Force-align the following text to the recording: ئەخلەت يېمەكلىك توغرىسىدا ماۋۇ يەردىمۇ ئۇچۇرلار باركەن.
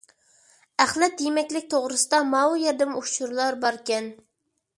ئەخلەت 0.85 1.21
يېمەكلىك 1.25 1.67
توغرىسىدا 1.73 2.23
ماۋۇ 2.31 2.57
يەردىمۇ 2.65 3.03
ئۇچۇرلار 3.05 3.61
باركەن. 3.67 4.11